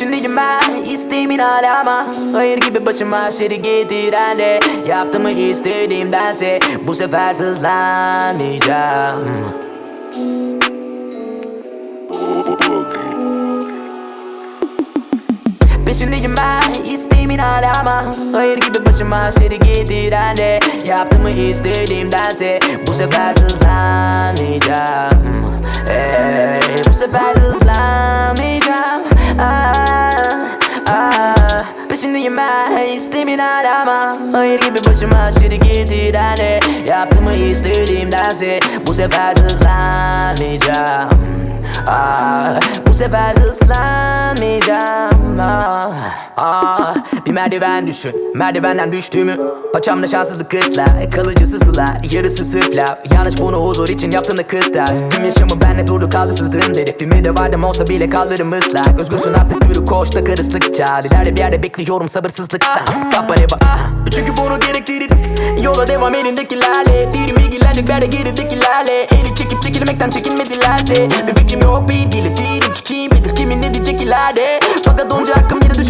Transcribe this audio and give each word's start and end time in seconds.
Peşindeyim 0.00 0.36
ben 0.36 0.84
isteğimin 0.84 1.38
hala 1.38 1.80
ama. 1.80 2.12
Hayır 2.32 2.58
gibi 2.58 2.86
başıma 2.86 3.30
şeri 3.30 3.62
getiren 3.62 4.38
de 4.38 4.60
Yaptığımı 4.86 5.30
istediğimdense 5.30 6.58
Bu 6.86 6.94
sefer 6.94 7.34
sızlanmayacağım. 7.34 9.28
Peşindeyim 15.86 16.34
ben 16.36 16.72
isteğimin 16.92 17.38
hala 17.38 17.72
ama. 17.80 18.12
Hayır 18.32 18.58
gibi 18.60 18.86
başıma 18.86 19.32
şeri 19.32 19.58
getiren 19.58 20.36
de 20.36 20.58
Yaptığımı 20.86 21.30
istediğimdense 21.30 22.58
Bu 22.86 22.94
sefer 22.94 23.34
sızlanmayacağım. 23.34 25.20
Ey, 25.90 26.60
Bu 26.86 26.92
sefer 26.92 27.39
isteğimin 33.50 33.50
hala 33.50 33.82
ama 33.82 34.16
Hayır 34.32 34.60
gibi 34.60 34.78
başıma 34.86 35.30
şeri 35.30 35.58
getiren 35.58 36.36
de 36.36 36.60
Yaptığımı 36.86 37.34
istediğimdense 37.34 38.60
Bu 38.86 38.94
sefer 38.94 39.34
sızlanmayacağım 39.34 41.10
Ah, 41.86 42.60
bu 42.86 42.94
sefer 42.94 43.34
ıslanmayacağım 43.34 45.40
ah, 45.40 45.90
ah, 46.36 46.94
Bir 47.26 47.32
merdiven 47.32 47.86
düşün. 47.86 48.14
Merdivenden 48.34 48.92
düştüğümü 48.92 49.36
Paçamda 49.72 50.06
şanssızlık 50.06 50.50
kısla 50.50 50.86
Kalıcı 51.14 51.46
sızılar 51.46 51.96
Yarısı 52.12 52.44
sırf 52.44 52.76
laf. 52.76 52.98
Yanlış 53.14 53.40
bunu 53.40 53.56
huzur 53.56 53.88
için 53.88 54.10
yaptığında 54.10 54.42
kıstas 54.42 55.02
Tüm 55.10 55.24
yaşamı 55.24 55.60
benle 55.60 55.86
durdu 55.86 56.10
kaldı 56.10 56.36
sızdığım 56.36 56.74
Hedefime 56.74 57.24
de 57.24 57.34
vardım 57.34 57.64
olsa 57.64 57.88
bile 57.88 58.10
kaldırım 58.10 58.52
ıslak. 58.52 59.00
Özgürsün 59.00 59.34
artık 59.34 59.68
yürü 59.68 59.86
koş 59.86 60.14
da 60.14 60.24
karıslık 60.24 60.74
çal 60.74 61.04
İleride 61.04 61.32
bir 61.34 61.40
yerde 61.40 61.62
bekliyorum 61.62 62.08
sabırsızlıkla 62.08 62.84
Papa 63.12 63.34
ne 63.34 63.50
bak. 63.50 63.60
Çünkü 64.10 64.32
bunu 64.36 64.60
gerektirir. 64.60 65.10
Yola 65.62 65.86
devam 65.88 66.14
elindekilerle 66.14 67.08
Dirim 67.14 67.36
ilgilenecek 67.36 67.84
bir 67.84 67.92
yerde 67.92 68.06
geridekilerle 68.06 69.02
Eli 69.02 69.34
çekip 69.36 69.62
çekilmekten 69.62 70.10
çekinmedilerse. 70.10 71.08
Bir 71.26 71.34
fikrim 71.34 71.60
yok 71.60 71.88
bir 71.88 71.94
ilgili 71.94 72.36
değilim 72.36 72.72
ki 72.74 72.82
kim 72.84 73.10
bilir 73.10 73.36
kimin 73.36 73.62
ne 73.62 73.74
diyecek 73.74 74.00
ileride 74.02 74.60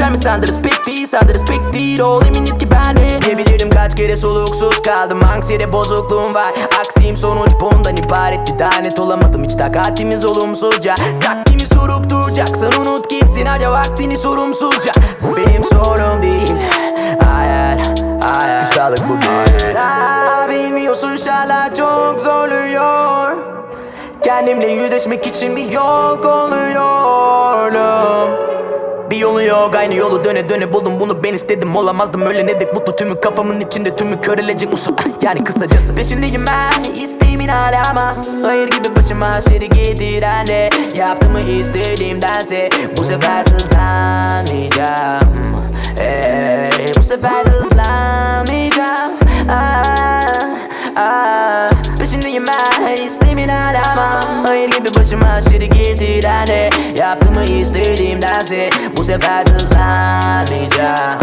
düşer 0.00 0.10
mi 0.10 0.18
sandırız 0.18 0.58
pek 0.62 0.86
değil 0.86 1.06
Sandırız 1.06 1.44
pek 1.44 1.72
değil? 1.72 2.00
Ol 2.00 2.22
emin 2.26 2.46
et 2.46 2.58
ki 2.58 2.68
ben 2.70 2.96
de 2.96 3.28
Ne 3.28 3.38
bilirim 3.38 3.70
kaç 3.70 3.96
kere 3.96 4.16
soluksuz 4.16 4.82
kaldım. 4.82 5.20
Anksiyete 5.34 5.72
bozukluğum 5.72 6.34
var. 6.34 6.52
Aksiyim 6.80 7.16
sonuç 7.16 7.52
bundan 7.60 7.96
ibaret. 7.96 8.48
Bir 8.48 8.58
daha 8.58 8.80
net 8.80 9.00
olamadım 9.00 9.44
hiç 9.44 9.54
takatimiz 9.54 10.24
olumsuzca. 10.24 10.94
Takvimi 11.20 11.66
sorup 11.66 12.10
duracaksan 12.10 12.72
unut 12.80 13.10
gitsin. 13.10 13.46
Harca 13.46 13.72
vaktini 13.72 14.16
sorumsuzca. 14.16 14.92
Bu 15.22 15.36
benim 15.36 15.64
sorum 15.64 16.22
değil. 16.22 16.52
Hayır 17.24 17.86
Hayır. 18.20 18.62
Üstadık 18.62 19.08
bu 19.08 19.12
değil. 19.22 19.76
Bilmiyorsun 20.48 21.16
şeyler 21.16 21.74
çok 21.74 22.20
zorluyor. 22.20 23.36
Kendimle 24.22 24.70
yüzleşmek 24.70 25.26
için 25.26 25.56
bir 25.56 25.70
yol 25.70 26.18
bir 26.18 26.99
yolu 29.20 29.42
yok. 29.42 29.74
Aynı 29.76 29.94
yolu 29.94 30.24
döne 30.24 30.48
döne 30.48 30.72
buldum. 30.72 31.00
Bunu 31.00 31.22
ben 31.24 31.34
istedim. 31.34 31.76
Olamazdım. 31.76 32.26
Öyle 32.26 32.46
ne 32.46 32.60
dek 32.60 32.74
mutlu 32.74 32.96
tümü 32.96 33.20
kafamın 33.20 33.60
içinde. 33.60 33.96
Tümü 33.96 34.20
körelecek. 34.20 34.72
Usul 34.72 34.94
yani 35.22 35.44
kısacası. 35.44 35.94
Peşindeyim 35.94 36.44
ben. 36.46 36.82
İsteğimin 36.92 37.48
hala 37.48 37.90
ama. 37.90 38.14
Hayır 38.42 38.70
gibi 38.70 38.96
başıma 38.96 39.40
şeri 39.40 39.68
getiren 39.68 40.46
de 40.46 40.70
Yaptığımı 40.94 41.40
istediğimdense 41.40 42.68
Bu 42.96 43.04
sefer 43.04 43.44
sızlanmayacağım 43.44 45.40
Ey, 45.98 46.94
Bu 46.96 47.02
sefer 47.02 47.44
sızlanmayacağım 47.44 49.12
ah, 49.50 50.48
ah. 50.96 51.70
Peşindeyim 52.00 52.44
ben. 52.46 52.92
İsteğimin 52.94 53.48
hala 53.48 53.82
ama 53.92 54.20
Gibi 54.80 54.94
başıma 54.98 55.40
şeri 55.40 55.68
getiren 55.68 56.46
de. 56.46 56.70
Yaptığımı 56.96 57.44
istediğimdense 57.44 58.70
Bu 58.96 59.04
sefer 59.04 59.44
sızlanmayacağım 59.44 61.18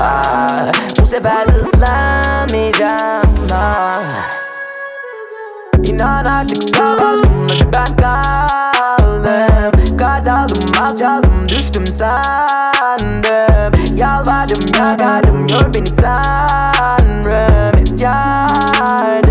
ah, 0.00 0.72
Bu 1.00 1.06
sefer 1.06 1.46
sızlanmayacağım 1.46 3.22
ah. 3.54 4.00
İnan 5.84 6.24
artık 6.24 6.62
savaş 6.62 7.20
kumları 7.20 7.72
ben 7.72 7.96
kaldım. 7.96 9.96
Kart 9.98 10.28
aldım 10.28 10.58
alçaldım 10.82 11.48
düştüm 11.48 11.86
sandım. 11.86 13.72
Yalvardım 13.96 14.60
yakardım 14.78 15.46
gör 15.46 15.74
beni 15.74 15.94
tanrım. 15.94 17.78
Et 17.78 18.00
yardım 18.00 19.21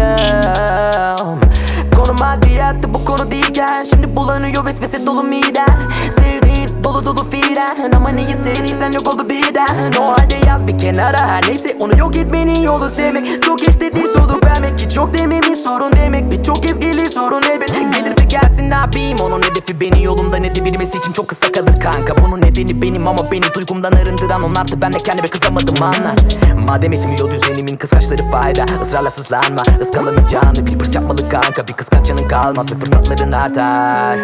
fiilen 7.62 7.92
Ama 7.92 8.10
neyi 8.10 8.34
sevdiysen 8.34 8.92
yok 8.92 9.14
oldu 9.14 9.30
birden 9.30 9.92
O 10.02 10.12
halde 10.12 10.36
yaz 10.48 10.68
bir 10.68 10.78
kenara. 10.78 11.28
Her 11.28 11.48
neyse 11.48 11.78
Onu 11.80 12.00
yok 12.00 12.16
etmenin 12.16 12.62
yolu 12.62 12.90
sevmek 12.90 13.44
Çok 13.44 13.60
geç 13.60 13.80
dedi 13.80 14.08
soluk 14.08 14.46
vermek 14.46 14.78
ki 14.78 14.90
çok 14.90 15.14
dememin 15.14 15.54
sorun 15.54 15.92
demek. 15.96 16.32
Birçok 16.32 16.64
kez 16.64 16.80
gelir 16.80 17.10
sorun 17.10 17.42
elbet. 17.42 17.70
Gelirse 17.70 18.24
gelsin 18.24 18.70
ne 18.70 18.74
yapayım? 18.74 19.20
Onun 19.20 19.42
hedefi 19.42 19.82
beni 19.82 20.04
yolumdan 20.04 20.44
edebilmesi 20.44 20.98
için 20.98 21.12
çok 21.12 21.28
kısa 21.28 21.52
kalır 21.52 21.80
kanka. 21.80 22.14
Bunun 22.26 22.42
nedeni 22.42 22.82
benim 22.82 23.08
ama 23.08 23.32
beni 23.32 23.54
duygumdan 23.56 23.92
arındıran. 23.92 24.44
Onlardı 24.44 24.82
ben 24.82 24.94
de 24.94 24.98
kendime 24.98 25.28
kızamadım 25.28 25.84
anlar 25.84 26.16
Madem 26.66 26.94
etmiyor 26.94 27.32
düzenimin 27.32 27.78
kıskaçları 27.78 28.32
fayda. 28.32 28.66
Israrla 28.82 29.10
sızlanma. 29.10 29.64
Iskalamayacağını 29.82 30.66
bil 30.66 30.78
Pırs 30.78 30.96
yapmalı 30.96 31.30
kanka. 31.30 31.68
Bir 31.68 31.74
kıskanç 31.74 32.10
yanın 32.10 32.28
kalmaz 32.28 32.74
Fırsatların 32.74 33.32
artar 33.32 34.20